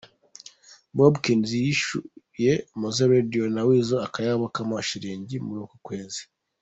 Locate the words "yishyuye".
1.63-2.51